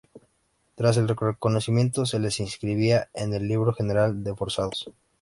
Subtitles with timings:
[0.73, 4.91] Tras el reconocimiento, se les inscribía en el libro general de forzados.